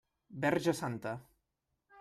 [0.45, 1.13] Verge Santa!